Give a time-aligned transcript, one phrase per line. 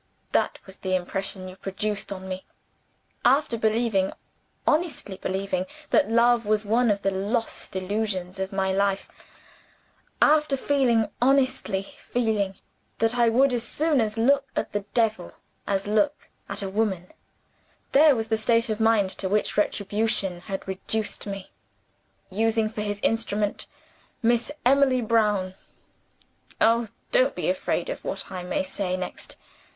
[0.31, 2.43] That was the impression you produced on me.
[3.23, 4.11] After believing,
[4.65, 9.07] honestly believing, that love was one of the lost illusions of my life
[10.19, 12.55] after feeling, honestly feeling,
[12.97, 15.33] that I would as soon look at the devil
[15.67, 17.11] as look at a woman
[17.91, 21.51] there was the state of mind to which retribution had reduced me;
[22.31, 23.67] using for his instrument
[24.23, 25.53] Miss Emily Brown.
[26.59, 29.37] Oh, don't be afraid of what I may say next!